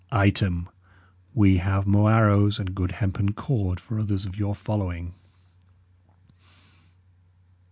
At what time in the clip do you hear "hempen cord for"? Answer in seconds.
2.93-3.99